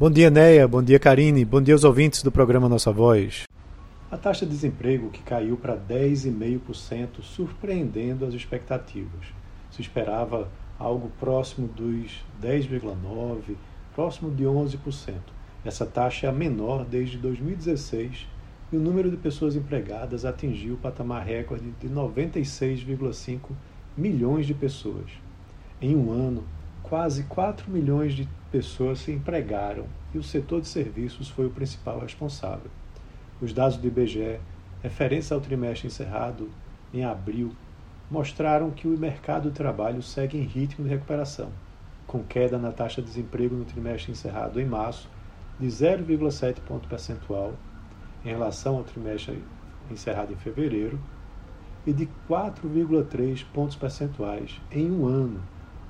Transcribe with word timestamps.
Bom 0.00 0.10
dia, 0.10 0.30
Neia. 0.30 0.66
Bom 0.66 0.82
dia, 0.82 0.98
Karine. 0.98 1.44
Bom 1.44 1.60
dia 1.60 1.74
aos 1.74 1.84
ouvintes 1.84 2.22
do 2.22 2.32
programa 2.32 2.70
Nossa 2.70 2.90
Voz. 2.90 3.42
A 4.10 4.16
taxa 4.16 4.46
de 4.46 4.52
desemprego 4.52 5.10
que 5.10 5.22
caiu 5.22 5.58
para 5.58 5.76
10,5%, 5.76 7.20
surpreendendo 7.20 8.24
as 8.24 8.32
expectativas. 8.32 9.26
Se 9.70 9.82
esperava 9.82 10.48
algo 10.78 11.12
próximo 11.20 11.68
dos 11.68 12.24
10,9%, 12.42 13.56
próximo 13.94 14.30
de 14.30 14.44
11%. 14.44 15.16
Essa 15.66 15.84
taxa 15.84 16.28
é 16.28 16.30
a 16.30 16.32
menor 16.32 16.86
desde 16.86 17.18
2016 17.18 18.26
e 18.72 18.78
o 18.78 18.80
número 18.80 19.10
de 19.10 19.18
pessoas 19.18 19.54
empregadas 19.54 20.24
atingiu 20.24 20.76
o 20.76 20.78
patamar 20.78 21.26
recorde 21.26 21.74
de 21.78 21.90
96,5 21.90 23.50
milhões 23.94 24.46
de 24.46 24.54
pessoas. 24.54 25.10
Em 25.78 25.94
um 25.94 26.10
ano, 26.10 26.44
quase 26.82 27.24
4 27.24 27.70
milhões 27.70 28.14
de 28.14 28.26
pessoas 28.50 28.98
se 29.00 29.12
empregaram 29.12 29.86
e 30.12 30.18
o 30.18 30.22
setor 30.22 30.60
de 30.60 30.68
serviços 30.68 31.28
foi 31.28 31.46
o 31.46 31.50
principal 31.50 31.98
responsável. 32.00 32.70
Os 33.40 33.52
dados 33.52 33.76
do 33.76 33.86
IBGE, 33.86 34.40
referentes 34.82 35.30
ao 35.30 35.40
trimestre 35.40 35.86
encerrado 35.86 36.50
em 36.92 37.04
abril, 37.04 37.54
mostraram 38.10 38.70
que 38.70 38.88
o 38.88 38.98
mercado 38.98 39.50
de 39.50 39.56
trabalho 39.56 40.02
segue 40.02 40.36
em 40.36 40.42
ritmo 40.42 40.84
de 40.84 40.90
recuperação, 40.90 41.52
com 42.06 42.24
queda 42.24 42.58
na 42.58 42.72
taxa 42.72 43.00
de 43.00 43.06
desemprego 43.06 43.54
no 43.54 43.64
trimestre 43.64 44.10
encerrado 44.10 44.60
em 44.60 44.66
março 44.66 45.08
de 45.58 45.66
0,7 45.66 46.56
ponto 46.60 46.88
percentual 46.88 47.54
em 48.24 48.28
relação 48.28 48.76
ao 48.76 48.84
trimestre 48.84 49.42
encerrado 49.90 50.32
em 50.32 50.36
fevereiro 50.36 50.98
e 51.86 51.92
de 51.92 52.08
4,3 52.28 53.44
pontos 53.52 53.76
percentuais 53.76 54.60
em 54.70 54.90
um 54.90 55.06
ano, 55.06 55.40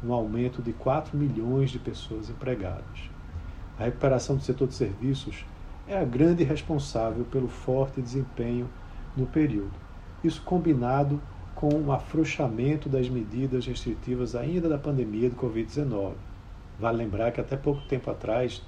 um 0.04 0.12
aumento 0.12 0.62
de 0.62 0.72
4 0.72 1.16
milhões 1.16 1.70
de 1.70 1.78
pessoas 1.78 2.30
empregadas. 2.30 3.10
A 3.78 3.84
recuperação 3.84 4.36
do 4.36 4.42
setor 4.42 4.68
de 4.68 4.74
serviços 4.74 5.44
é 5.86 5.98
a 5.98 6.04
grande 6.04 6.44
responsável 6.44 7.24
pelo 7.24 7.48
forte 7.48 8.00
desempenho 8.00 8.68
no 9.16 9.26
período. 9.26 9.72
Isso 10.22 10.42
combinado 10.42 11.20
com 11.54 11.68
o 11.68 11.92
afrouxamento 11.92 12.88
das 12.88 13.08
medidas 13.08 13.66
restritivas 13.66 14.34
ainda 14.34 14.68
da 14.68 14.78
pandemia 14.78 15.28
do 15.28 15.36
Covid-19. 15.36 16.12
Vale 16.78 16.98
lembrar 16.98 17.32
que 17.32 17.40
até 17.40 17.56
pouco 17.56 17.82
tempo 17.82 18.10
atrás 18.10 18.62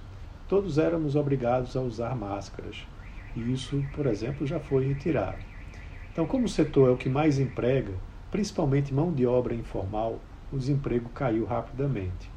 todos 0.49 0.77
éramos 0.77 1.17
obrigados 1.17 1.77
a 1.77 1.81
usar 1.81 2.15
máscaras. 2.15 2.87
E 3.35 3.53
isso, 3.53 3.83
por 3.95 4.07
exemplo, 4.07 4.47
já 4.47 4.61
foi 4.61 4.87
retirado. 4.89 5.39
Então, 6.13 6.27
como 6.27 6.45
o 6.45 6.49
setor 6.49 6.91
é 6.91 6.93
o 6.93 6.97
que 6.97 7.09
mais 7.09 7.39
emprega, 7.39 7.95
principalmente 8.31 8.93
mão 8.93 9.11
de 9.11 9.27
obra 9.27 9.55
informal, 9.55 10.21
o 10.53 10.59
desemprego 10.59 11.09
caiu 11.11 11.45
rapidamente. 11.45 12.31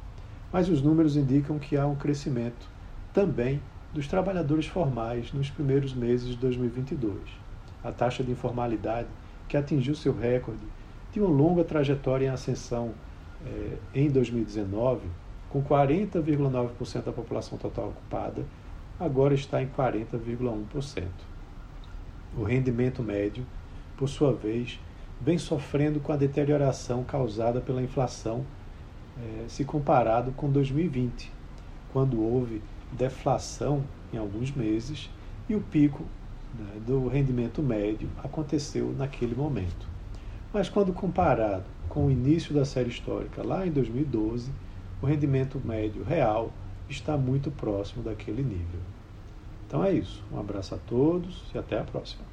Mas 0.52 0.68
os 0.68 0.80
números 0.80 1.16
indicam 1.16 1.58
que 1.58 1.76
há 1.76 1.86
um 1.86 1.94
crescimento 1.94 2.68
também 3.12 3.60
dos 3.92 4.06
trabalhadores 4.06 4.66
formais 4.66 5.32
nos 5.32 5.50
primeiros 5.50 5.92
meses 5.92 6.28
de 6.28 6.36
2022. 6.36 7.18
A 7.84 7.92
taxa 7.92 8.24
de 8.24 8.32
informalidade, 8.32 9.08
que 9.48 9.56
atingiu 9.56 9.94
seu 9.94 10.16
recorde 10.16 10.66
de 11.12 11.20
uma 11.20 11.28
longa 11.28 11.64
trajetória 11.64 12.26
em 12.26 12.30
ascensão 12.30 12.92
eh, 13.44 13.76
em 13.94 14.10
2019, 14.10 15.08
com 15.48 15.62
40,9% 15.62 17.04
da 17.04 17.12
população 17.12 17.56
total 17.56 17.88
ocupada, 17.88 18.44
agora 18.98 19.34
está 19.34 19.62
em 19.62 19.68
40,1%. 19.68 21.04
O 22.36 22.42
rendimento 22.42 23.02
médio, 23.02 23.46
por 23.96 24.08
sua 24.08 24.32
vez, 24.32 24.78
vem 25.20 25.38
sofrendo 25.38 26.00
com 26.00 26.12
a 26.12 26.16
deterioração 26.16 27.04
causada 27.04 27.60
pela 27.60 27.82
inflação 27.82 28.44
eh, 29.18 29.44
se 29.48 29.64
comparado 29.64 30.32
com 30.32 30.50
2020, 30.50 31.32
quando 31.92 32.22
houve 32.22 32.62
deflação 32.92 33.82
em 34.12 34.18
alguns 34.18 34.50
meses 34.52 35.10
e 35.48 35.54
o 35.54 35.60
pico 35.60 36.04
né, 36.54 36.80
do 36.86 37.08
rendimento 37.08 37.62
médio 37.62 38.08
aconteceu 38.22 38.94
naquele 38.96 39.34
momento. 39.34 39.88
Mas 40.52 40.68
quando 40.68 40.92
comparado 40.92 41.64
com 41.88 42.06
o 42.06 42.10
início 42.10 42.54
da 42.54 42.64
série 42.64 42.88
histórica, 42.88 43.42
lá 43.42 43.66
em 43.66 43.70
2012, 43.70 44.50
o 45.02 45.06
rendimento 45.06 45.60
médio 45.64 46.02
real 46.02 46.52
está 46.88 47.16
muito 47.16 47.50
próximo 47.50 48.02
daquele 48.02 48.42
nível. 48.42 48.80
Então 49.66 49.84
é 49.84 49.92
isso. 49.92 50.22
Um 50.32 50.38
abraço 50.38 50.74
a 50.74 50.78
todos 50.78 51.44
e 51.54 51.58
até 51.58 51.78
a 51.78 51.84
próxima. 51.84 52.24